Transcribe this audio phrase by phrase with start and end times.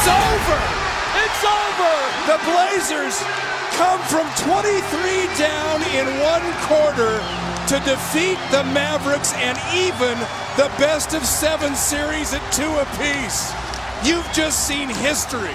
[0.00, 0.60] It's over.
[1.20, 1.94] It's over.
[2.24, 3.20] The Blazers
[3.76, 7.20] come from 23 down in one quarter
[7.68, 10.16] to defeat the Mavericks and even
[10.56, 13.52] the best of seven series at two apiece.
[14.02, 15.52] You've just seen history.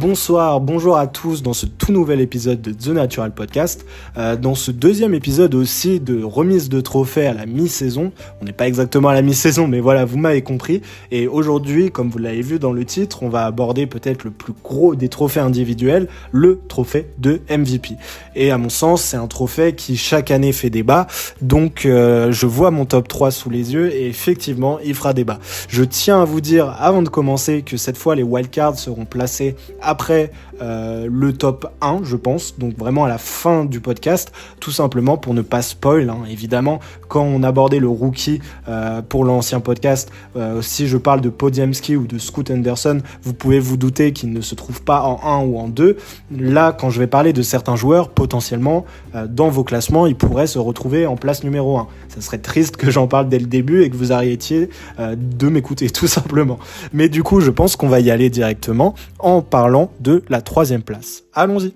[0.00, 3.84] Bonsoir, bonjour à tous dans ce tout nouvel épisode de The Natural Podcast.
[4.16, 8.10] Euh, dans ce deuxième épisode aussi de remise de trophées à la mi-saison.
[8.40, 10.80] On n'est pas exactement à la mi-saison, mais voilà, vous m'avez compris.
[11.10, 14.54] Et aujourd'hui, comme vous l'avez vu dans le titre, on va aborder peut-être le plus
[14.64, 17.96] gros des trophées individuels, le trophée de MVP.
[18.34, 21.08] Et à mon sens, c'est un trophée qui chaque année fait débat.
[21.42, 25.40] Donc euh, je vois mon top 3 sous les yeux et effectivement, il fera débat.
[25.68, 29.56] Je tiens à vous dire avant de commencer que cette fois les wildcards seront placés
[29.90, 30.30] après
[30.62, 35.16] euh, le top 1, je pense, donc vraiment à la fin du podcast, tout simplement
[35.16, 36.08] pour ne pas spoil.
[36.10, 36.20] Hein.
[36.30, 41.28] Évidemment, quand on abordait le rookie euh, pour l'ancien podcast, euh, si je parle de
[41.28, 45.20] Podiemski ou de Scoot Anderson, vous pouvez vous douter qu'il ne se trouve pas en
[45.24, 45.96] 1 ou en 2.
[46.38, 48.84] Là, quand je vais parler de certains joueurs, potentiellement,
[49.28, 51.88] dans vos classements, ils pourraient se retrouver en place numéro 1.
[52.08, 54.68] Ça serait triste que j'en parle dès le début et que vous arrêtiez
[54.98, 56.58] de m'écouter, tout simplement.
[56.92, 60.82] Mais du coup, je pense qu'on va y aller directement en parlant de la troisième
[60.82, 61.22] place.
[61.34, 61.74] Allons-y.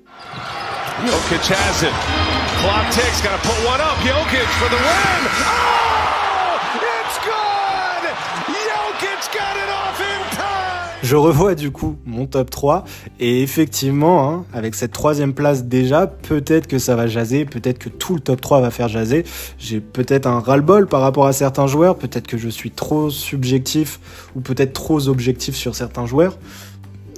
[11.04, 12.84] Je revois du coup mon top 3
[13.20, 17.90] et effectivement, hein, avec cette troisième place déjà, peut-être que ça va jaser, peut-être que
[17.90, 19.24] tout le top 3 va faire jaser.
[19.58, 24.00] J'ai peut-être un ras-le-bol par rapport à certains joueurs, peut-être que je suis trop subjectif
[24.34, 26.38] ou peut-être trop objectif sur certains joueurs.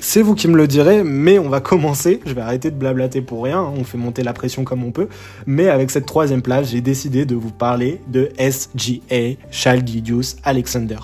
[0.01, 2.21] C'est vous qui me le direz, mais on va commencer.
[2.27, 3.63] Je vais arrêter de blablater pour rien.
[3.63, 5.09] On fait monter la pression comme on peut.
[5.47, 9.37] Mais avec cette troisième place, j'ai décidé de vous parler de SGA,
[9.85, 10.99] Gidius Alexander.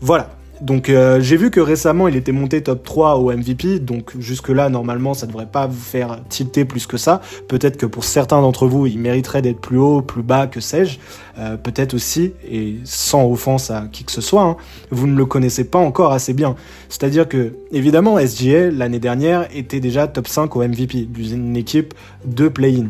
[0.00, 4.12] Voilà, donc euh, j'ai vu que récemment il était monté top 3 au MVP, donc
[4.18, 7.20] jusque là normalement ça devrait pas vous faire tilter plus que ça.
[7.48, 10.98] Peut-être que pour certains d'entre vous il mériterait d'être plus haut, plus bas, que sais-je.
[11.38, 14.56] Euh, peut-être aussi, et sans offense à qui que ce soit, hein,
[14.90, 16.56] vous ne le connaissez pas encore assez bien.
[16.88, 21.92] C'est-à-dire que évidemment SGA l'année dernière était déjà top 5 au MVP d'une équipe
[22.24, 22.88] de play-in.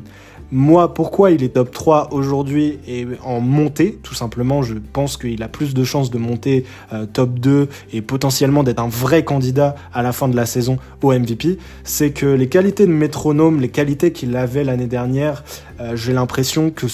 [0.53, 5.43] Moi, pourquoi il est top 3 aujourd'hui et en montée Tout simplement, je pense qu'il
[5.43, 9.75] a plus de chances de monter euh, top 2 et potentiellement d'être un vrai candidat
[9.93, 11.59] à la fin de la saison au MVP.
[11.83, 15.43] C'est que les qualités de métronome, les qualités qu'il avait l'année dernière,
[15.81, 16.87] euh, j'ai l'impression que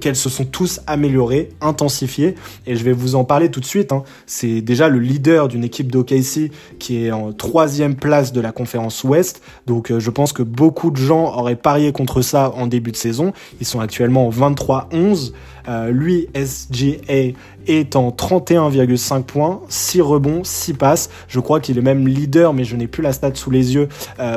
[0.00, 2.34] qu'elles se sont tous améliorées, intensifiées.
[2.66, 3.92] Et je vais vous en parler tout de suite.
[3.92, 4.02] Hein.
[4.26, 9.04] C'est déjà le leader d'une équipe d'OKC qui est en troisième place de la conférence
[9.04, 9.42] Ouest.
[9.66, 12.96] Donc euh, je pense que beaucoup de gens auraient parié contre ça en début de
[12.96, 13.32] saison.
[13.60, 15.32] Ils sont actuellement en 23-11.
[15.68, 17.34] Euh, lui, SGA,
[17.66, 21.10] est en 31,5 points, 6 rebonds, 6 passes.
[21.28, 23.88] Je crois qu'il est même leader, mais je n'ai plus la stat sous les yeux,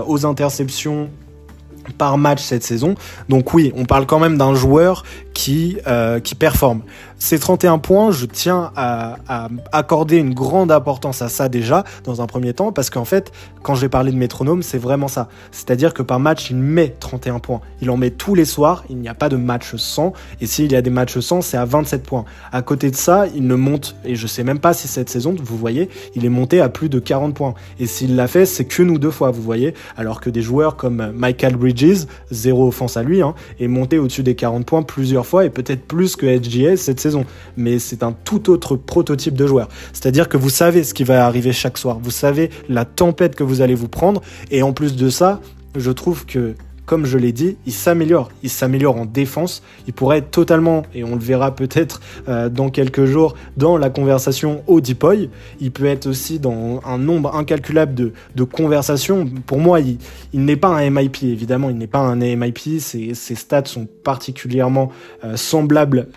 [0.06, 1.10] aux interceptions
[1.92, 2.96] par match cette saison.
[3.30, 5.04] Donc oui, on parle quand même d'un joueur
[5.34, 6.82] qui, euh, performe.
[7.20, 9.18] Ces 31 points, je tiens à,
[9.72, 13.32] accorder une grande importance à ça déjà, dans un premier temps, parce qu'en fait,
[13.62, 15.30] quand j'ai parlé de métronome, c'est vraiment ça.
[15.52, 17.62] C'est-à-dire que par match, il met 31 points.
[17.80, 20.72] Il en met tous les soirs, il n'y a pas de match 100, et s'il
[20.72, 22.26] y a des matchs 100, c'est à 27 points.
[22.52, 25.36] À côté de ça, il ne monte, et je sais même pas si cette saison,
[25.40, 27.54] vous voyez, il est monté à plus de 40 points.
[27.80, 30.76] Et s'il l'a fait, c'est qu'une ou deux fois, vous voyez, alors que des joueurs
[30.76, 31.81] comme Michael Bridges,
[32.30, 35.84] zéro offense à lui, hein, est monté au-dessus des 40 points plusieurs fois, et peut-être
[35.84, 37.26] plus que HGS cette saison.
[37.58, 39.68] Mais c'est un tout autre prototype de joueur.
[39.94, 42.00] C'est-à-dire que vous savez ce qui va arriver chaque soir.
[42.02, 44.22] Vous savez la tempête que vous allez vous prendre.
[44.50, 45.42] Et en plus de ça,
[45.76, 46.56] je trouve que
[46.86, 48.30] comme je l'ai dit, il s'améliore.
[48.44, 49.64] Il s'améliore en défense.
[49.88, 53.90] Il pourrait être totalement, et on le verra peut-être euh, dans quelques jours, dans la
[53.90, 55.30] conversation au Deepoy.
[55.60, 59.30] Il peut être aussi dans un nombre incalculable de, de conversations.
[59.46, 59.98] Pour moi, il,
[60.34, 61.70] il n'est pas un MIP, évidemment.
[61.70, 62.80] Il n'est pas un MIP.
[62.80, 64.92] Ses, stats sont particulièrement
[65.24, 66.08] euh, semblables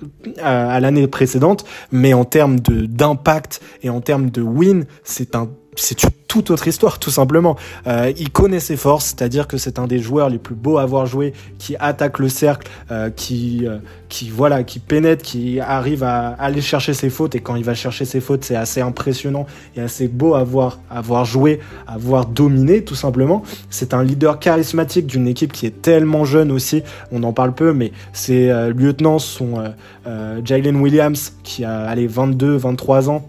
[0.42, 1.64] à, à l'année précédente.
[1.92, 5.96] Mais en termes d'impact et en termes de win, c'est un c'est
[6.34, 7.56] toute autre histoire, tout simplement.
[7.86, 10.82] Euh, il connaît ses forces, c'est-à-dire que c'est un des joueurs les plus beaux à
[10.82, 13.78] avoir joué, qui attaque le cercle, euh, qui, euh,
[14.08, 17.34] qui voilà, qui pénètre, qui arrive à aller chercher ses fautes.
[17.34, 19.46] Et quand il va chercher ses fautes, c'est assez impressionnant
[19.76, 23.42] et assez beau à voir, à voir jouer, à voir dominer, tout simplement.
[23.70, 26.82] C'est un leader charismatique d'une équipe qui est tellement jeune aussi.
[27.12, 29.62] On en parle peu, mais ses lieutenants sont
[30.44, 33.28] Jalen Williams, qui a allé 22, 23 ans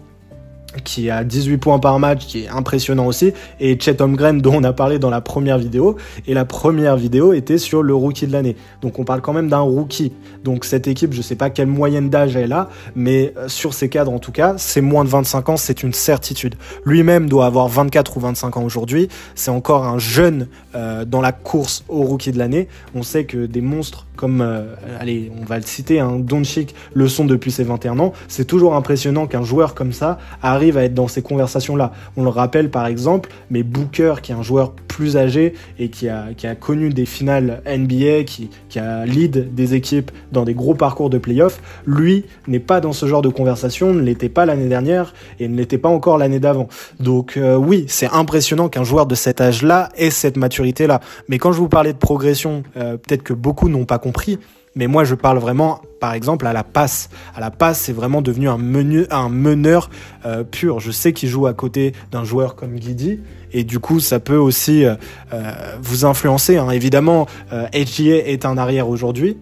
[0.84, 4.64] qui a 18 points par match, qui est impressionnant aussi, et Chet Holmgren dont on
[4.64, 5.96] a parlé dans la première vidéo.
[6.26, 8.56] Et la première vidéo était sur le rookie de l'année.
[8.82, 10.12] Donc on parle quand même d'un rookie.
[10.44, 13.88] Donc cette équipe, je sais pas quelle moyenne d'âge elle a, mais euh, sur ces
[13.88, 16.54] cadres en tout cas, c'est moins de 25 ans, c'est une certitude.
[16.84, 19.08] Lui-même doit avoir 24 ou 25 ans aujourd'hui.
[19.34, 22.68] C'est encore un jeune euh, dans la course au rookie de l'année.
[22.94, 27.06] On sait que des monstres comme, euh, allez, on va le citer, hein, Doncic le
[27.06, 28.12] sont depuis ses 21 ans.
[28.28, 31.92] C'est toujours impressionnant qu'un joueur comme ça arrive à être dans ces conversations-là.
[32.16, 36.08] On le rappelle par exemple, mais Booker, qui est un joueur plus âgé et qui
[36.08, 41.10] a, connu des finales NBA, qui, qui a lead des équipes dans des gros parcours
[41.10, 45.12] de playoffs, lui n'est pas dans ce genre de conversation, ne l'était pas l'année dernière
[45.38, 46.68] et ne l'était pas encore l'année d'avant.
[46.98, 51.00] Donc euh, oui, c'est impressionnant qu'un joueur de cet âge-là ait cette maturité-là.
[51.28, 54.38] Mais quand je vous parlais de progression, euh, peut-être que beaucoup n'ont pas compris,
[54.76, 57.08] mais moi, je parle vraiment, par exemple, à la passe.
[57.34, 59.90] À la passe, c'est vraiment devenu un, meneur
[60.24, 60.80] euh, pur.
[60.80, 63.20] Je sais qu'il joue à côté d'un joueur comme Guidi,
[63.52, 64.94] et du coup, ça peut aussi euh,
[65.32, 66.58] euh, vous influencer.
[66.58, 66.70] Hein.
[66.70, 69.38] Évidemment, HGA est un arrière aujourd'hui,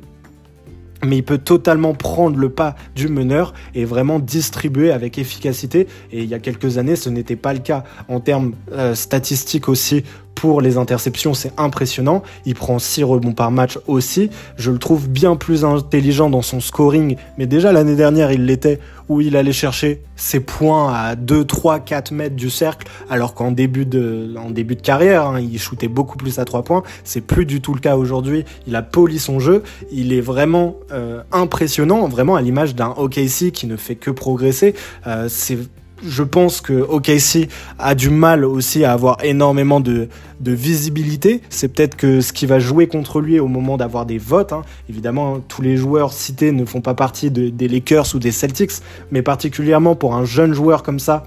[1.04, 5.87] mais il peut totalement prendre le pas du meneur et vraiment distribuer avec efficacité.
[6.12, 7.84] Et il y a quelques années, ce n'était pas le cas.
[8.08, 10.04] En termes euh, statistiques aussi,
[10.34, 12.22] pour les interceptions, c'est impressionnant.
[12.44, 14.31] Il prend 6 rebonds par match aussi.
[14.56, 18.81] Je le trouve bien plus intelligent dans son scoring, mais déjà l'année dernière, il l'était,
[19.08, 23.50] où il allait chercher ses points à 2, 3, 4 mètres du cercle, alors qu'en
[23.50, 26.82] début de, en début de carrière, hein, il shootait beaucoup plus à 3 points.
[27.04, 28.44] C'est plus du tout le cas aujourd'hui.
[28.66, 29.62] Il a poli son jeu.
[29.90, 34.75] Il est vraiment euh, impressionnant, vraiment à l'image d'un OKC qui ne fait que progresser.
[35.06, 35.28] Euh,
[36.06, 37.48] je pense que OKC
[37.78, 40.08] a du mal aussi à avoir énormément de,
[40.40, 41.40] visibilité.
[41.48, 44.52] C'est peut-être que ce qui va jouer contre lui au moment d'avoir des votes.
[44.52, 44.62] Hein.
[44.90, 48.72] Évidemment, tous les joueurs cités ne font pas partie des Lakers ou des Celtics,
[49.10, 51.24] mais particulièrement pour un jeune joueur comme ça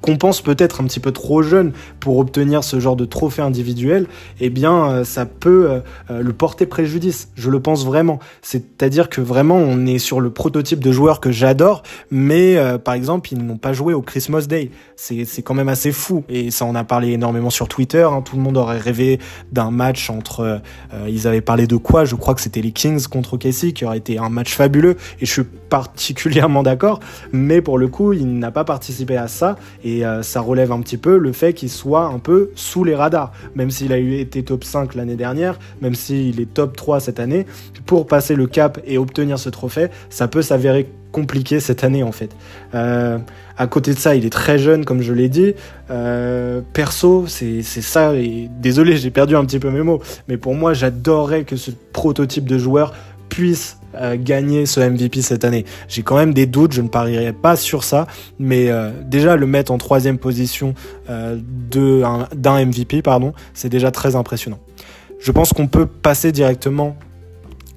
[0.00, 4.06] qu'on pense peut-être un petit peu trop jeune pour obtenir ce genre de trophée individuel,
[4.40, 5.80] eh bien, euh, ça peut euh,
[6.10, 7.30] euh, le porter préjudice.
[7.34, 8.18] Je le pense vraiment.
[8.42, 13.32] C'est-à-dire que vraiment, on est sur le prototype de joueur que j'adore, mais par exemple,
[13.32, 14.70] ils n'ont pas joué au Christmas Day.
[14.96, 16.24] C'est quand même assez fou.
[16.28, 18.02] Et ça, on a parlé énormément sur Twitter.
[18.10, 18.22] Hein.
[18.22, 19.18] Tout le monde aurait rêvé
[19.52, 20.60] d'un match entre.
[21.06, 22.04] ils avaient parlé de quoi?
[22.04, 24.96] Je crois que c'était les Kings contre Casey, qui aurait été un match fabuleux.
[25.20, 27.00] Et je suis particulièrement d'accord.
[27.32, 29.56] Mais pour le coup, il n'a pas participé à ça.
[30.04, 33.32] Euh, ça relève un petit peu le fait qu'il soit un peu sous les radars.
[33.54, 37.46] Même s'il a été top 5 l'année dernière, même s'il est top 3 cette année,
[37.86, 42.12] pour passer le cap et obtenir ce trophée, ça peut s'avérer compliqué cette année en
[42.12, 42.30] fait.
[42.74, 43.18] Euh,
[43.56, 45.54] à côté de ça, il est très jeune, comme je l'ai dit.
[45.90, 48.14] Euh, perso, c'est ça.
[48.14, 50.00] Et désolé, j'ai perdu un petit peu mes mots.
[50.28, 52.94] Mais pour moi, j'adorerais que ce prototype de joueur
[53.28, 53.77] puisse
[54.16, 55.64] gagner ce MVP cette année.
[55.88, 58.06] J'ai quand même des doutes, je ne parierai pas sur ça,
[58.38, 60.74] mais euh, déjà le mettre en troisième position
[61.10, 64.58] euh, d'un MVP, pardon, c'est déjà très impressionnant.
[65.20, 66.96] Je pense qu'on peut passer directement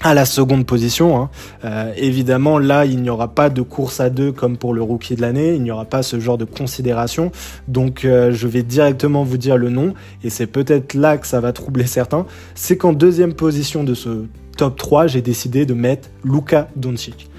[0.04, 1.20] à la seconde position.
[1.20, 1.30] Hein.
[1.64, 5.16] Euh, évidemment, là, il n'y aura pas de course à deux comme pour le rookie
[5.16, 5.54] de l'année.
[5.54, 7.32] Il n'y aura pas ce genre de considération.
[7.68, 9.94] Donc, je vais directement vous dire le nom.
[10.24, 12.26] Et c'est peut-être là que ça va troubler certains.
[12.56, 14.26] C'est qu'en deuxième position de ce
[14.62, 17.32] top 3, j'ai décidé de mettre Luka Doncic.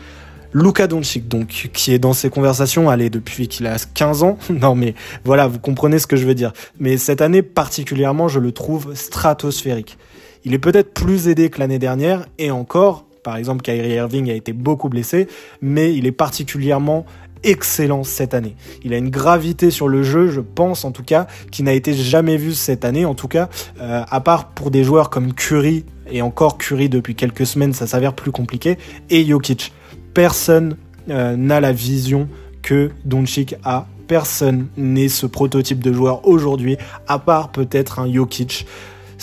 [0.53, 4.39] Luka Doncic, donc, qui est dans ces conversations, allez, depuis qu'il a 15 ans.
[4.51, 6.53] non, mais voilà, vous comprenez ce que je veux dire.
[6.81, 9.99] Mais cette année particulièrement, je le trouve stratosphérique.
[10.45, 14.35] Il est peut-être plus aidé que l'année dernière, et encore, par exemple, Kyrie Irving a
[14.35, 15.29] été beaucoup blessé,
[15.61, 17.07] mais il est particulièrement
[17.45, 18.57] excellent cette année.
[18.85, 21.95] Il a une gravité sur le jeu, je pense en tout cas, qui n'a été
[21.95, 23.49] jamais vue cette année, en tout cas,
[23.81, 27.87] euh, à part pour des joueurs comme Curry, et encore Curry depuis quelques semaines, ça
[27.87, 28.79] s'avère plus compliqué,
[29.11, 29.73] et Jokic.
[30.15, 30.77] Personne
[31.09, 32.29] euh, n'a la vision
[32.63, 33.87] que Doncic a.
[34.09, 36.77] Personne n'est ce prototype de joueur aujourd'hui,
[37.09, 38.67] à part peut-être un Jokic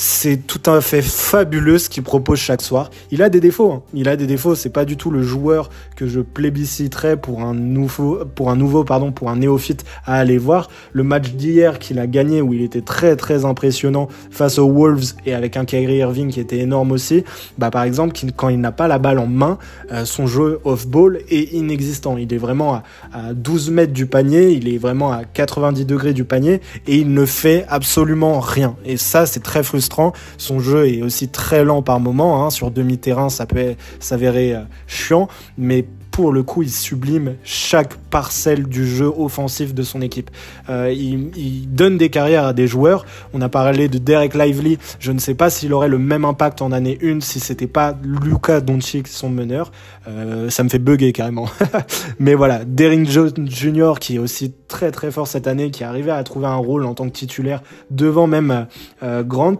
[0.01, 2.89] c'est tout à fait fabuleux ce qu'il propose chaque soir.
[3.11, 3.83] Il a des défauts, hein.
[3.93, 4.55] il a des défauts.
[4.55, 8.85] C'est pas du tout le joueur que je plébisciterais pour un nouveau, pour un nouveau,
[8.85, 10.69] pardon, pour un néophyte à aller voir.
[10.93, 15.15] Le match d'hier qu'il a gagné où il était très très impressionnant face aux Wolves
[15.25, 17.25] et avec un Kyrie Irving qui était énorme aussi.
[17.57, 19.57] Bah par exemple, quand il n'a pas la balle en main,
[19.91, 22.15] euh, son jeu off ball est inexistant.
[22.15, 26.23] Il est vraiment à 12 mètres du panier, il est vraiment à 90 degrés du
[26.23, 28.77] panier et il ne fait absolument rien.
[28.85, 29.88] Et ça, c'est très frustrant
[30.37, 32.45] son jeu est aussi très lent par moment.
[32.45, 32.49] Hein.
[32.49, 35.27] Sur demi-terrain, ça peut s'avérer euh, chiant.
[35.57, 35.85] Mais
[36.19, 40.29] pour le coup, il sublime chaque parcelle du jeu offensif de son équipe.
[40.67, 43.05] Euh, il, donne des carrières à des joueurs.
[43.33, 44.79] On a parlé de Derek Lively.
[44.99, 47.95] Je ne sais pas s'il aurait le même impact en année 1 si c'était pas
[48.03, 49.71] Luca Doncic son meneur.
[50.09, 51.47] Euh, ça me fait bugger carrément.
[52.19, 53.93] Mais voilà, Derrick Jones Jr.
[54.01, 56.95] qui est aussi très très fort cette année, qui arrivé à trouver un rôle en
[56.95, 58.67] tant que titulaire devant même
[59.03, 59.55] euh, Grant.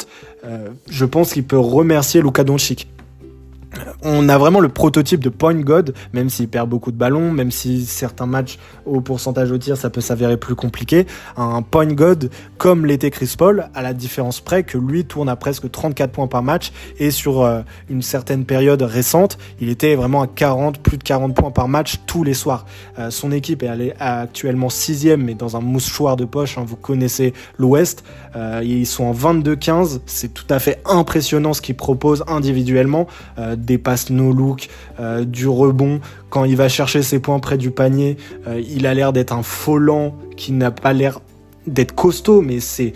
[0.90, 2.90] Je pense qu'il peut remercier Luca Doncic
[4.02, 7.52] on a vraiment le prototype de point god, même s'il perd beaucoup de ballons, même
[7.52, 11.06] si certains matchs au pourcentage au tir, ça peut s'avérer plus compliqué.
[11.38, 15.36] Un point god comme l'était Chris Paul, à la différence près que lui tourne à
[15.36, 20.22] presque 34 points par match et sur euh, une certaine période récente, il était vraiment
[20.22, 22.66] à 40, plus de 40 points par match tous les soirs.
[22.98, 26.58] Euh, son équipe est actuellement sixième, mais dans un mouchoir de poche.
[26.58, 28.04] Hein, vous connaissez l'Ouest.
[28.36, 30.00] Euh, ils sont en 22-15.
[30.06, 33.08] C'est tout à fait impressionnant ce qu'ils proposent individuellement
[33.60, 36.00] des passes no look, euh, du rebond.
[36.30, 39.44] Quand il va chercher ses points près du panier, euh, il a l'air d'être un
[39.44, 41.20] folant qui n'a pas l'air
[41.68, 42.94] d'être costaud, mais c'est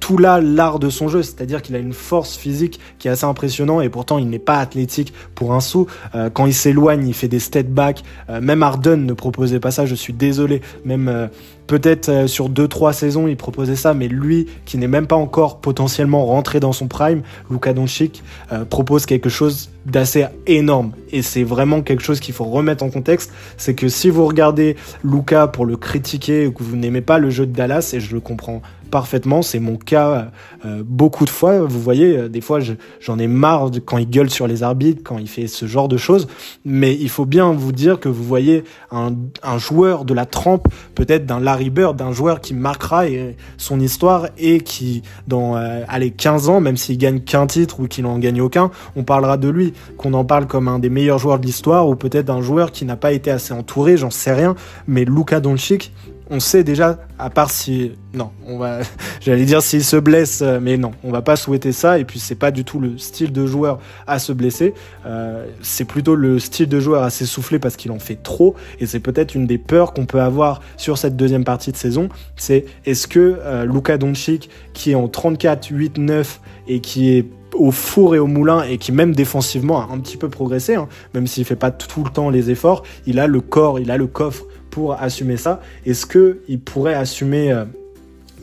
[0.00, 3.26] tout là l'art de son jeu, c'est-à-dire qu'il a une force physique qui est assez
[3.26, 5.86] impressionnant et pourtant il n'est pas athlétique pour un sou.
[6.14, 8.02] Euh, quand il s'éloigne, il fait des step back.
[8.40, 10.62] même Arden ne proposait pas ça, je suis désolé.
[10.84, 11.28] Même
[11.66, 15.58] Peut-être euh, sur 2-3 saisons, il proposait ça, mais lui, qui n'est même pas encore
[15.58, 20.92] potentiellement rentré dans son prime, Luka Doncic, euh, propose quelque chose d'assez énorme.
[21.16, 23.32] Et c'est vraiment quelque chose qu'il faut remettre en contexte.
[23.56, 27.30] C'est que si vous regardez Luka pour le critiquer ou que vous n'aimez pas le
[27.30, 29.42] jeu de Dallas, et je le comprends parfaitement.
[29.42, 30.30] C'est mon cas
[30.64, 31.60] euh, beaucoup de fois.
[31.60, 32.60] Vous voyez, euh, des fois,
[33.00, 35.96] j'en ai marre quand il gueule sur les arbitres, quand il fait ce genre de
[35.96, 36.28] choses.
[36.64, 40.68] Mais il faut bien vous dire que vous voyez un, un joueur de la trempe,
[40.94, 45.82] peut-être d'un Larry Bird, d'un joueur qui marquera et, son histoire et qui, dans euh,
[45.88, 49.36] allez, 15 ans, même s'il gagne qu'un titre ou qu'il n'en gagne aucun, on parlera
[49.36, 52.42] de lui, qu'on en parle comme un des meilleurs joueurs de l'histoire ou peut-être un
[52.42, 54.54] joueur qui n'a pas été assez entouré, j'en sais rien.
[54.86, 55.92] Mais Luka Doncic,
[56.28, 58.80] on sait déjà, à part si, non, on va,
[59.20, 61.98] j'allais dire s'il se blesse, euh, mais non, on va pas souhaiter ça.
[61.98, 64.74] Et puis c'est pas du tout le style de joueur à se blesser.
[65.06, 68.56] Euh, c'est plutôt le style de joueur à s'essouffler parce qu'il en fait trop.
[68.80, 72.08] Et c'est peut-être une des peurs qu'on peut avoir sur cette deuxième partie de saison.
[72.36, 77.26] C'est est-ce que euh, Luka Doncic, qui est en 34, 8, 9 et qui est
[77.54, 80.88] au four et au moulin et qui même défensivement a un petit peu progressé, hein,
[81.14, 83.96] même s'il fait pas tout le temps les efforts, il a le corps, il a
[83.96, 85.60] le coffre pour assumer ça.
[85.86, 87.64] Est-ce qu'il pourrait assumer euh,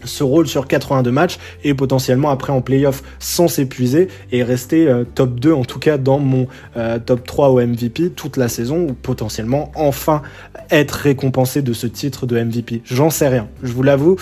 [0.05, 5.03] ce rôle sur 82 matchs et potentiellement après en playoff sans s'épuiser et rester euh,
[5.03, 8.87] top 2 en tout cas dans mon euh, top 3 au MVP toute la saison
[8.89, 10.21] ou potentiellement enfin
[10.71, 12.81] être récompensé de ce titre de MVP.
[12.85, 14.17] J'en sais rien, je vous l'avoue,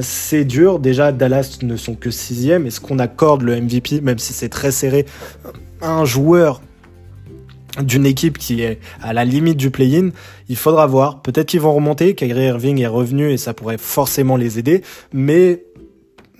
[0.00, 0.78] c'est dur.
[0.78, 2.66] Déjà Dallas ne sont que sixième.
[2.66, 5.06] Est-ce qu'on accorde le MVP même si c'est très serré
[5.80, 6.60] à un joueur
[7.80, 10.10] d'une équipe qui est à la limite du play-in,
[10.48, 11.22] il faudra voir.
[11.22, 15.64] Peut-être qu'ils vont remonter, Kyrie Irving est revenu et ça pourrait forcément les aider, mais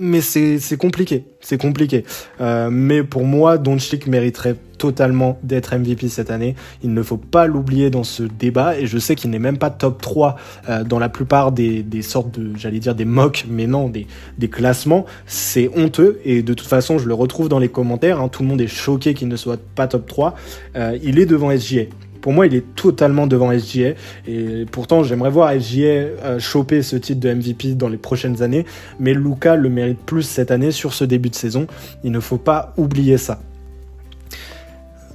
[0.03, 2.05] mais c'est compliqué, c'est compliqué.
[2.41, 6.57] Euh, mais pour moi, Doncic mériterait totalement d'être MVP cette année.
[6.83, 9.71] Il ne faut pas l'oublier dans ce débat et je sais qu'il n'est même pas
[9.71, 10.37] top 3
[10.69, 14.51] euh, dans la plupart des, sortes de, j'allais dire des mocks, mais non, des, des
[14.51, 15.07] classements.
[15.27, 18.21] C'est honteux et de toute façon, je le retrouve dans les commentaires.
[18.21, 20.35] Hein, tout le monde est choqué qu'il ne soit pas top 3.
[20.75, 21.83] Euh, il est devant SGA.
[22.23, 23.91] Pour moi, il est totalement devant SGA.
[24.27, 28.65] Et pourtant, j'aimerais voir SGA euh, choper ce titre de MVP dans les prochaines années.
[29.01, 31.67] Mais Luca le mérite plus cette année sur ce début de saison.
[32.05, 33.41] Il ne faut pas oublier ça.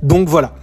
[0.03, 0.55] Donc voilà.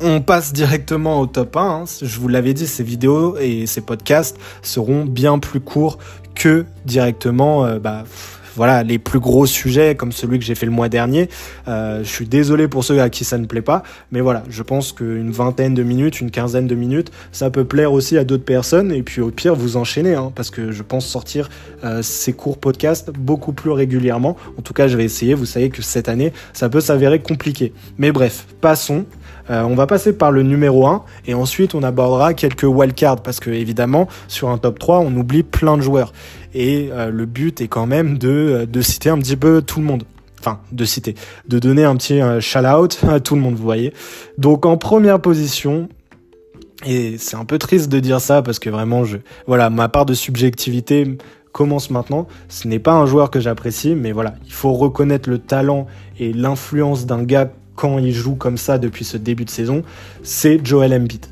[0.00, 1.60] On passe directement au top 1.
[1.60, 1.84] Hein.
[2.02, 5.98] Je vous l'avais dit, ces vidéos et ces podcasts seront bien plus courts
[6.34, 8.04] que directement euh, bah,
[8.56, 11.28] voilà les plus gros sujets comme celui que j'ai fait le mois dernier.
[11.68, 14.62] Euh, je suis désolé pour ceux à qui ça ne plaît pas, mais voilà, je
[14.62, 18.44] pense qu'une vingtaine de minutes, une quinzaine de minutes, ça peut plaire aussi à d'autres
[18.44, 18.92] personnes.
[18.92, 21.48] Et puis au pire, vous enchaînez, hein, parce que je pense sortir
[21.84, 24.36] euh, ces courts podcasts beaucoup plus régulièrement.
[24.58, 25.34] En tout cas, je vais essayer.
[25.34, 27.72] Vous savez que cette année, ça peut s'avérer compliqué.
[27.98, 29.04] Mais bref, passons.
[29.50, 33.40] Euh, on va passer par le numéro 1 et ensuite on abordera quelques wildcards parce
[33.40, 36.12] que évidemment sur un top 3 on oublie plein de joueurs
[36.54, 39.80] et euh, le but est quand même de, euh, de citer un petit peu tout
[39.80, 40.04] le monde
[40.38, 41.14] enfin de citer,
[41.46, 43.92] de donner un petit shout-out à tout le monde, vous voyez.
[44.38, 45.88] Donc en première position,
[46.84, 50.04] et c'est un peu triste de dire ça parce que vraiment, je, voilà, ma part
[50.04, 51.16] de subjectivité
[51.52, 52.26] commence maintenant.
[52.48, 55.86] Ce n'est pas un joueur que j'apprécie, mais voilà, il faut reconnaître le talent
[56.18, 59.82] et l'influence d'un gars quand il joue comme ça depuis ce début de saison,
[60.22, 61.26] c'est Joel Embiid.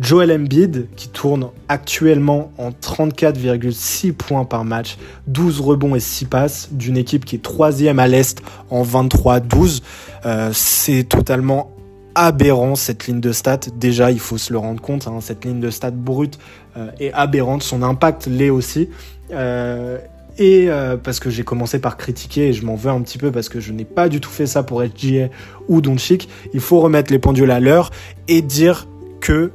[0.00, 4.96] Joel Embiid qui tourne actuellement en 34,6 points par match,
[5.28, 9.82] 12 rebonds et 6 passes d'une équipe qui est troisième à l'Est en 23-12.
[10.24, 11.70] Euh, c'est totalement
[12.14, 13.70] aberrant cette ligne de stats.
[13.76, 16.38] Déjà, il faut se le rendre compte, hein, cette ligne de stats brute
[16.76, 17.62] euh, est aberrante.
[17.62, 18.88] Son impact l'est aussi.
[19.32, 19.98] Euh,
[20.38, 23.30] et euh, parce que j'ai commencé par critiquer et je m'en veux un petit peu
[23.30, 25.28] parce que je n'ai pas du tout fait ça pour SGA
[25.68, 26.28] ou Doncic.
[26.54, 27.90] Il faut remettre les pendules à l'heure
[28.28, 28.88] et dire
[29.20, 29.52] que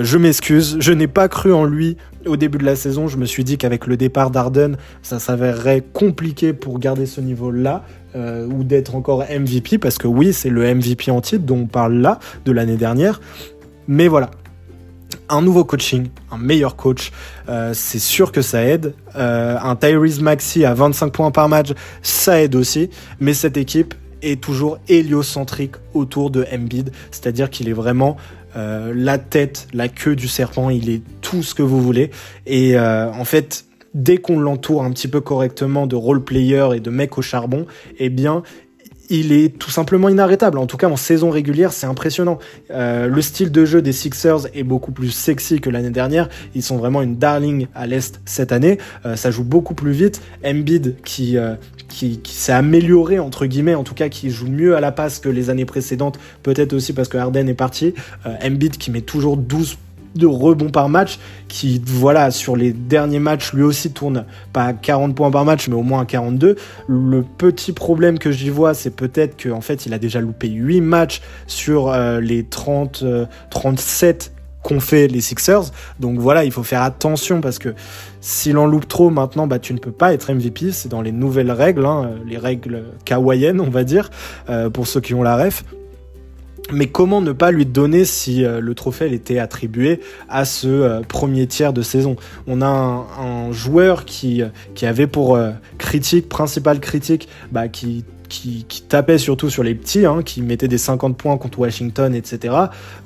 [0.00, 3.06] je m'excuse, je n'ai pas cru en lui au début de la saison.
[3.06, 7.84] Je me suis dit qu'avec le départ d'Arden, ça s'avérerait compliqué pour garder ce niveau-là.
[8.16, 11.66] Euh, ou d'être encore MVP, parce que oui, c'est le MVP en titre dont on
[11.66, 13.20] parle là, de l'année dernière.
[13.88, 14.30] Mais voilà,
[15.28, 17.12] un nouveau coaching, un meilleur coach,
[17.48, 18.94] euh, c'est sûr que ça aide.
[19.16, 22.90] Euh, un Tyrese Maxi à 25 points par match, ça aide aussi.
[23.20, 28.16] Mais cette équipe est toujours héliocentrique autour de Embiid, c'est-à-dire qu'il est vraiment
[28.56, 32.12] la tête, la queue du serpent, il est tout ce que vous voulez.
[32.46, 33.64] Et en fait,
[33.94, 37.66] dès qu'on l'entoure un petit peu correctement de role player et de mec au charbon,
[37.98, 38.42] eh bien,
[39.10, 40.58] il est tout simplement inarrêtable.
[40.58, 42.38] En tout cas, en saison régulière, c'est impressionnant.
[42.70, 46.28] Euh, le style de jeu des Sixers est beaucoup plus sexy que l'année dernière.
[46.54, 48.78] Ils sont vraiment une darling à l'Est cette année.
[49.04, 50.20] Euh, ça joue beaucoup plus vite.
[50.44, 51.54] Embiid, qui, euh,
[51.88, 55.18] qui, qui s'est amélioré, entre guillemets, en tout cas, qui joue mieux à la passe
[55.18, 56.18] que les années précédentes.
[56.42, 57.94] Peut-être aussi parce que Harden est parti.
[58.42, 59.78] Embiid qui met toujours 12
[60.14, 61.18] de rebonds par match,
[61.48, 65.68] qui, voilà, sur les derniers matchs, lui aussi tourne pas à 40 points par match,
[65.68, 66.56] mais au moins à 42.
[66.88, 70.80] Le petit problème que j'y vois, c'est peut-être qu'en fait, il a déjà loupé 8
[70.80, 73.04] matchs sur euh, les 30,
[73.50, 75.70] 37 euh, qu'ont fait les Sixers.
[76.00, 77.74] Donc voilà, il faut faire attention parce que
[78.20, 80.72] s'il en loupe trop maintenant, bah, tu ne peux pas être MVP.
[80.72, 84.10] C'est dans les nouvelles règles, hein, les règles kawaïennes, on va dire,
[84.48, 85.64] euh, pour ceux qui ont la ref.
[86.72, 91.00] Mais comment ne pas lui donner si euh, le trophée était attribué à ce euh,
[91.02, 92.16] premier tiers de saison?
[92.46, 95.38] On a un, joueur qui, euh, qui avait pour
[95.78, 100.78] critique, principale critique, bah, qui qui, tapait surtout sur les petits, hein, qui mettait des
[100.78, 102.54] 50 points contre Washington, etc.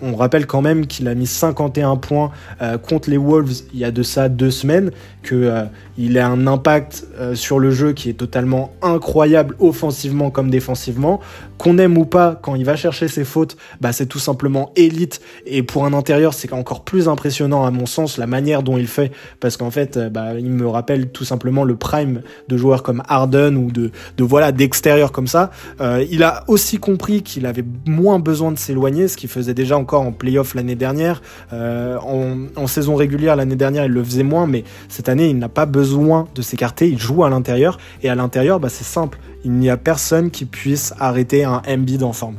[0.03, 2.31] On rappelle quand même qu'il a mis 51 points
[2.63, 4.91] euh, contre les Wolves il y a de ça deux semaines,
[5.27, 10.51] qu'il euh, a un impact euh, sur le jeu qui est totalement incroyable offensivement comme
[10.51, 11.21] défensivement.
[11.59, 15.21] Qu'on aime ou pas, quand il va chercher ses fautes, bah, c'est tout simplement élite.
[15.45, 18.87] Et pour un intérieur, c'est encore plus impressionnant à mon sens la manière dont il
[18.87, 19.11] fait,
[19.41, 23.57] parce qu'en fait, bah, il me rappelle tout simplement le prime de joueurs comme Harden
[23.57, 25.51] ou de voilà d'extérieur comme ça.
[25.81, 29.77] Euh, il a aussi compris qu'il avait moins besoin de s'éloigner, ce qu'il faisait déjà
[29.77, 31.23] encore en playoff l'année dernière.
[31.53, 35.49] Euh, en, saison régulière l'année dernière, il le faisait moins, mais cette année, il n'a
[35.49, 36.89] pas besoin de s'écarter.
[36.89, 39.19] Il joue à l'intérieur et à l'intérieur, bah, c'est simple.
[39.45, 42.35] Il n'y a personne qui puisse arrêter un MB en.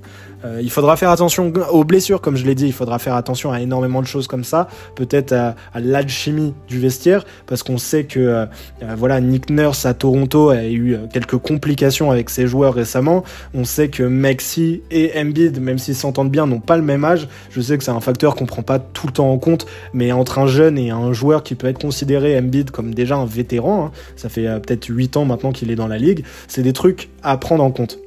[0.46, 3.52] Euh, il faudra faire attention aux blessures, comme je l'ai dit, il faudra faire attention
[3.52, 8.20] à énormément de choses comme ça, peut-être à, l'alchimie du vestiaire, parce qu'on sait que
[8.20, 8.46] euh,
[8.84, 13.24] euh, voilà Nick Nurse à Toronto a eu quelques complications avec ses joueurs récemment.
[13.54, 17.28] On sait que Maxi et Embiid, même s'ils s'entendent bien, n'ont pas le même âge.
[17.50, 20.12] Je sais que c'est un facteur qu'on prend pas tout le temps en compte, mais
[20.12, 23.86] entre un jeune et un joueur qui peut être considéré Embiid comme déjà un vétéran,
[23.86, 27.10] hein, ça fait peut-être 8 ans maintenant qu'il est dans la ligue, c'est des trucs
[27.24, 28.00] à prendre en compte.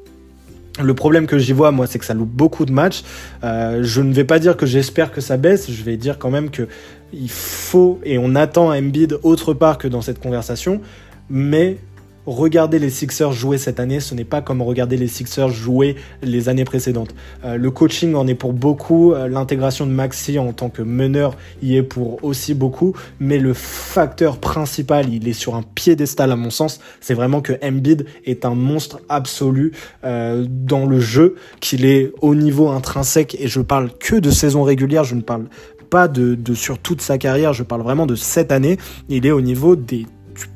[0.81, 3.03] Le problème que j'y vois, moi, c'est que ça loupe beaucoup de matchs.
[3.45, 6.31] Euh, je ne vais pas dire que j'espère que ça baisse, je vais dire quand
[6.31, 6.67] même que
[7.13, 10.81] il faut et on attend Embiid autre part que dans cette conversation,
[11.29, 11.77] mais
[12.27, 16.49] regarder les Sixers jouer cette année, ce n'est pas comme regarder les Sixers jouer les
[16.49, 17.15] années précédentes.
[17.45, 21.37] Euh, le coaching en est pour beaucoup, euh, l'intégration de Maxi en tant que meneur
[21.63, 26.37] y est pour aussi beaucoup, mais le facteur principal, il est sur un piédestal à
[26.37, 29.73] mon sens, c'est vraiment que Embiid est un monstre absolu
[30.05, 34.63] euh, dans le jeu, qu'il est au niveau intrinsèque, et je parle que de saison
[34.63, 35.47] régulière, je ne parle
[35.91, 39.31] pas de, de sur toute sa carrière, je parle vraiment de cette année, il est
[39.31, 40.07] au niveau des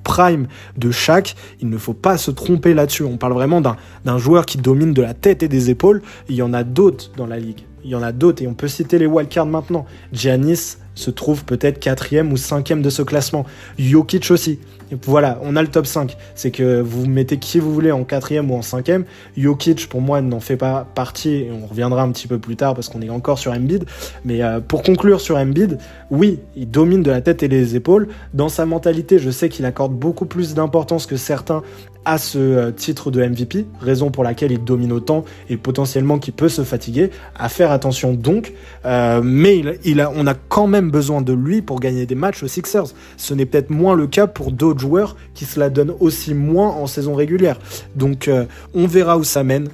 [0.04, 0.46] prime
[0.76, 1.36] de chaque.
[1.60, 3.02] Il ne faut pas se tromper là-dessus.
[3.02, 6.02] On parle vraiment d'un joueur qui domine de la tête et des épaules.
[6.28, 7.64] Il y en a d'autres dans la ligue.
[7.84, 9.86] Il y en a d'autres et on peut citer les wildcards maintenant.
[10.12, 13.46] Giannis se trouve peut-être quatrième ou cinquième de ce classement.
[13.78, 14.58] Jokic aussi.
[15.04, 16.16] Voilà, on a le top 5.
[16.34, 19.04] C'est que vous mettez qui vous voulez en quatrième ou en cinquième.
[19.36, 21.30] Jokic, pour moi, n'en fait pas partie.
[21.30, 23.84] Et on reviendra un petit peu plus tard parce qu'on est encore sur Embiid.
[24.24, 25.78] Mais euh, pour conclure sur Embiid,
[26.10, 28.08] oui, il domine de la tête et les épaules.
[28.34, 31.62] Dans sa mentalité, je sais qu'il accorde beaucoup plus d'importance que certains
[32.06, 36.34] à ce euh, titre de MVP, raison pour laquelle il domine autant et potentiellement qu'il
[36.34, 37.10] peut se fatiguer.
[37.34, 38.52] À faire attention donc,
[38.84, 42.44] euh, mais il, a, on a quand même besoin de lui pour gagner des matchs
[42.44, 42.94] aux Sixers.
[43.16, 46.70] Ce n'est peut-être moins le cas pour d'autres joueurs qui se la donnent aussi moins
[46.70, 47.58] en saison régulière.
[47.94, 49.68] Donc euh, on verra où ça mène.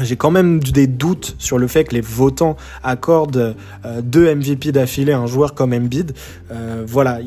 [0.00, 3.56] J'ai quand même des doutes sur le fait que les votants accordent
[4.04, 6.12] deux MVP d'affilée à un joueur comme Embiid.
[6.86, 7.18] voilà,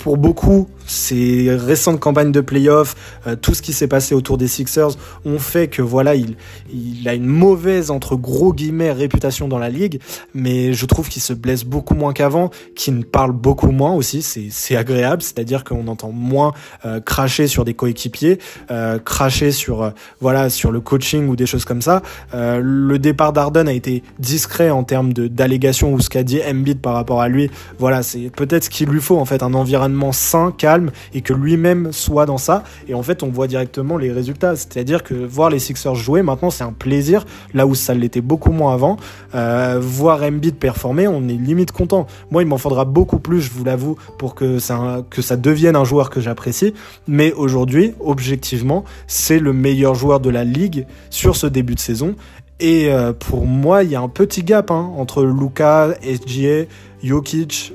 [0.00, 2.96] pour beaucoup, ces récentes campagnes de playoffs,
[3.26, 6.36] euh, tout ce qui s'est passé autour des Sixers ont fait que voilà, il,
[6.72, 10.00] il a une mauvaise entre gros guillemets réputation dans la ligue,
[10.34, 14.76] mais je trouve qu'il se blesse beaucoup moins qu'avant, qu'il parle beaucoup moins aussi, c'est
[14.76, 16.52] agréable, c'est-à-dire qu'on entend moins
[16.84, 18.38] euh, cracher sur des coéquipiers,
[18.70, 22.02] euh, cracher sur euh, voilà sur le coaching ou des choses comme ça.
[22.34, 26.80] Euh, le départ d'Arden a été discret en termes d'allégations ou ce qu'a dit Embiid
[26.80, 27.50] par rapport à lui.
[27.78, 30.77] Voilà, c'est peut-être ce qu'il lui faut en fait, un environnement sain, calme
[31.14, 32.64] et que lui-même soit dans ça.
[32.88, 34.56] Et en fait, on voit directement les résultats.
[34.56, 38.52] C'est-à-dire que voir les Sixers jouer maintenant, c'est un plaisir, là où ça l'était beaucoup
[38.52, 38.96] moins avant.
[39.34, 42.06] Euh, voir Embiid performer, on est limite content.
[42.30, 45.04] Moi, il m'en faudra beaucoup plus, je vous l'avoue, pour que ça,
[45.36, 46.74] devienne un joueur que j'apprécie.
[47.06, 52.14] Mais aujourd'hui, objectivement, c'est le meilleur joueur de la ligue sur ce début de saison.
[52.60, 56.64] Et euh, pour moi, il y a un petit gap hein, entre Luca, SGA,
[57.02, 57.72] Jokic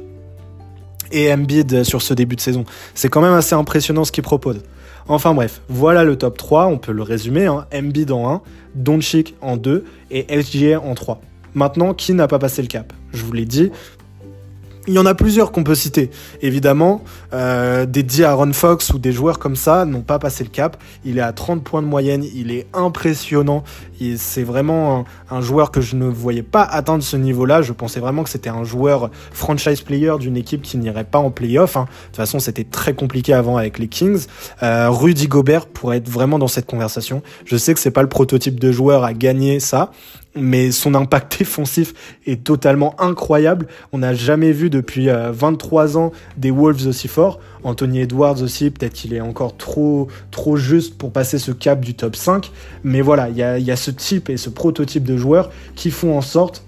[1.11, 2.65] et Embiid sur ce début de saison.
[2.95, 4.61] C'est quand même assez impressionnant ce qu'il propose.
[5.07, 7.45] Enfin bref, voilà le top 3, on peut le résumer.
[7.45, 7.65] Hein.
[7.73, 8.41] Embiid en 1,
[8.75, 11.21] Doncic en 2 et SGA en 3.
[11.55, 12.93] Maintenant, qui n'a pas passé le cap?
[13.13, 13.71] Je vous l'ai dit,
[14.87, 16.09] il y en a plusieurs qu'on peut citer.
[16.41, 20.77] Évidemment, euh, des Aaron Fox ou des joueurs comme ça n'ont pas passé le cap.
[21.05, 23.63] Il est à 30 points de moyenne, il est impressionnant.
[24.17, 27.61] C'est vraiment un, joueur que je ne voyais pas atteindre ce niveau-là.
[27.61, 31.31] Je pensais vraiment que c'était un joueur franchise player d'une équipe qui n'irait pas en
[31.31, 31.77] playoff.
[31.77, 31.85] Hein.
[31.85, 34.25] De toute façon, c'était très compliqué avant avec les Kings.
[34.61, 37.21] Euh, Rudy Gobert pourrait être vraiment dans cette conversation.
[37.45, 39.91] Je sais que c'est pas le prototype de joueur à gagner ça,
[40.35, 41.93] mais son impact défensif
[42.25, 43.67] est totalement incroyable.
[43.91, 47.39] On n'a jamais vu depuis 23 euh, ans des Wolves aussi forts.
[47.63, 51.93] Anthony Edwards aussi, peut-être qu'il est encore trop, trop juste pour passer ce cap du
[51.93, 52.51] top 5.
[52.83, 56.21] Mais voilà, il y a, ce type et ce prototype de joueurs qui font en
[56.21, 56.63] sorte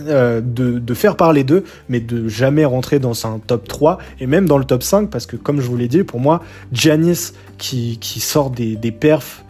[0.00, 4.26] euh, de, de, faire parler d'eux, mais de jamais rentrer dans un top 3 et
[4.26, 7.32] même dans le top 5 parce que comme je vous l'ai dit, pour moi, Giannis
[7.56, 9.45] qui, sort des, des perfs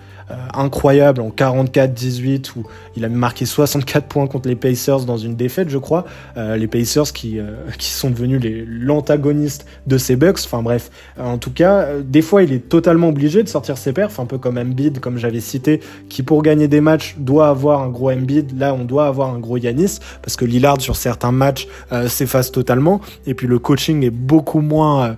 [0.54, 2.64] incroyable en 44-18 où
[2.96, 6.04] il a marqué 64 points contre les Pacers dans une défaite, je crois.
[6.36, 10.40] Euh, les Pacers qui, euh, qui sont devenus l'antagoniste de ces Bucks.
[10.44, 14.18] Enfin bref, en tout cas, des fois il est totalement obligé de sortir ses perfs,
[14.18, 17.88] un peu comme Embiid, comme j'avais cité, qui pour gagner des matchs doit avoir un
[17.88, 18.58] gros Embiid.
[18.58, 21.68] Là, on doit avoir un gros Yanis parce que Lillard sur certains matchs
[22.08, 23.00] s'efface totalement.
[23.26, 25.16] Et puis le coaching est beaucoup moins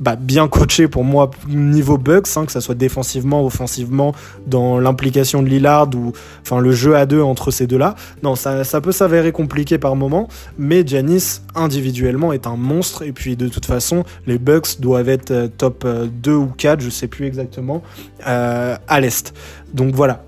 [0.00, 3.97] bah, bien coaché pour moi niveau Bucks, hein, que ça soit défensivement, offensivement
[4.46, 7.94] dans l'implication de Lillard ou enfin le jeu à deux entre ces deux-là.
[8.22, 13.12] Non, ça, ça peut s'avérer compliqué par moment, mais Giannis individuellement est un monstre et
[13.12, 16.90] puis de toute façon les Bucks doivent être euh, top 2 euh, ou 4, je
[16.90, 17.82] sais plus exactement,
[18.26, 19.34] euh, à l'est.
[19.72, 20.24] Donc voilà.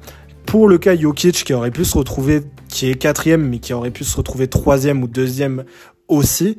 [0.47, 3.91] Pour le cas Jokic qui aurait pu se retrouver, qui est quatrième mais qui aurait
[3.91, 5.65] pu se retrouver troisième ou deuxième
[6.09, 6.59] aussi,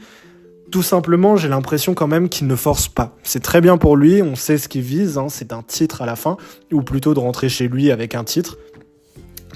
[0.71, 3.15] tout simplement, j'ai l'impression quand même qu'il ne force pas.
[3.23, 6.05] C'est très bien pour lui, on sait ce qu'il vise, hein, c'est un titre à
[6.05, 6.37] la fin,
[6.71, 8.57] ou plutôt de rentrer chez lui avec un titre.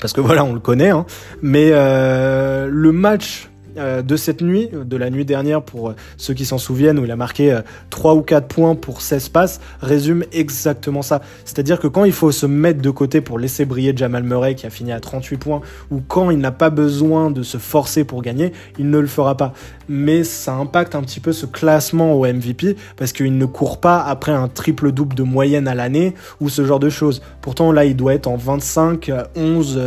[0.01, 0.89] Parce que voilà, on le connaît.
[0.89, 1.05] Hein.
[1.41, 6.33] Mais euh, le match euh, de cette nuit, de la nuit dernière pour euh, ceux
[6.33, 7.59] qui s'en souviennent, où il a marqué
[7.89, 11.21] 3 euh, ou 4 points pour 16 passes, résume exactement ça.
[11.43, 14.65] C'est-à-dire que quand il faut se mettre de côté pour laisser briller Jamal Murray qui
[14.65, 15.61] a fini à 38 points,
[15.91, 19.35] ou quand il n'a pas besoin de se forcer pour gagner, il ne le fera
[19.35, 19.53] pas.
[19.89, 24.01] Mais ça impacte un petit peu ce classement au MVP parce qu'il ne court pas
[24.01, 27.21] après un triple-double de moyenne à l'année ou ce genre de choses.
[27.41, 29.79] Pourtant là, il doit être en 25, 11,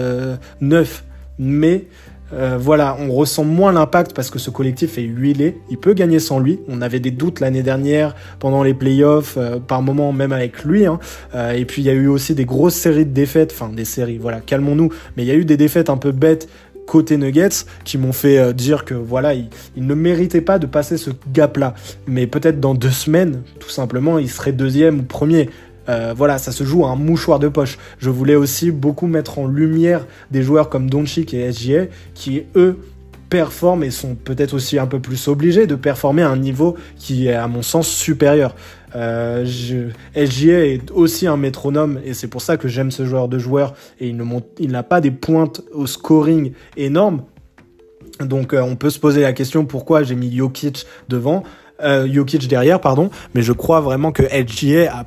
[0.60, 1.04] 9.
[1.38, 1.86] Mais
[2.32, 5.58] euh, voilà, on ressent moins l'impact parce que ce collectif est huilé.
[5.70, 6.60] Il peut gagner sans lui.
[6.68, 10.86] On avait des doutes l'année dernière pendant les playoffs, euh, par moments même avec lui.
[10.86, 10.98] Hein.
[11.34, 13.84] Euh, et puis il y a eu aussi des grosses séries de défaites, enfin des
[13.84, 14.18] séries.
[14.18, 14.90] Voilà, calmons-nous.
[15.16, 16.48] Mais il y a eu des défaites un peu bêtes
[16.86, 21.10] côté Nuggets qui m'ont fait dire que voilà, il, ne méritait pas de passer ce
[21.34, 21.74] gap-là.
[22.06, 25.50] Mais peut-être dans deux semaines, tout simplement, il serait deuxième ou premier.
[25.88, 27.78] Euh, voilà, ça se joue à un mouchoir de poche.
[27.98, 32.78] Je voulais aussi beaucoup mettre en lumière des joueurs comme Doncic et SGA qui, eux,
[33.30, 37.28] performent et sont peut-être aussi un peu plus obligés de performer à un niveau qui
[37.28, 38.54] est, à mon sens, supérieur.
[38.96, 39.44] Euh,
[40.14, 44.08] est aussi un métronome et c'est pour ça que j'aime ce joueur de joueur et
[44.08, 47.24] il n'a pas des pointes au scoring énormes.
[48.20, 51.42] Donc euh, on peut se poser la question pourquoi j'ai mis Jokic devant,
[51.82, 52.08] euh,
[52.48, 55.06] derrière, pardon, mais je crois vraiment que SGA a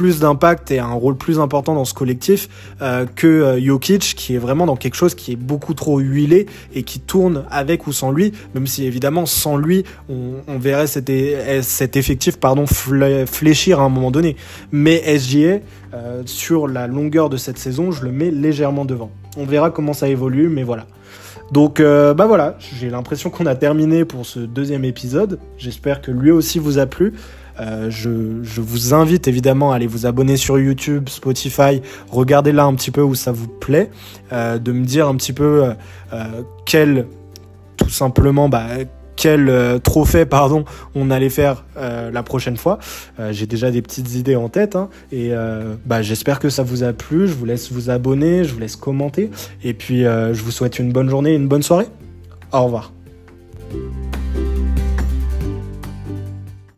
[0.00, 2.48] plus d'impact et un rôle plus important dans ce collectif
[2.80, 6.46] euh, que euh, Jokic qui est vraiment dans quelque chose qui est beaucoup trop huilé
[6.74, 11.10] et qui tourne avec ou sans lui même si évidemment sans lui on, verrait cet,
[11.10, 14.36] effectif pardon fléchir à un moment donné
[14.72, 15.58] mais SGA
[15.92, 19.92] euh, sur la longueur de cette saison je le mets légèrement devant on verra comment
[19.92, 20.86] ça évolue mais voilà
[21.52, 25.40] donc bah voilà, j'ai l'impression qu'on a terminé pour ce deuxième épisode.
[25.58, 27.12] J'espère que lui aussi vous a plu.
[27.88, 32.74] Je, je, vous invite évidemment à aller vous abonner sur YouTube, Spotify, regardez là un
[32.74, 33.90] petit peu où ça vous plaît,
[34.32, 35.72] de me dire un petit peu
[36.64, 37.06] quel
[37.76, 38.66] tout simplement bah,
[39.20, 42.78] quel euh, trophée pardon on allait faire euh, la prochaine fois.
[43.18, 45.32] Euh, j'ai déjà des petites idées en tête hein, et
[45.84, 47.28] bah, j'espère que ça vous a plu.
[47.28, 49.30] Je vous laisse vous abonner, je vous laisse commenter
[49.62, 51.88] et puis je vous souhaite une bonne journée, une bonne soirée.
[52.52, 52.92] Au revoir.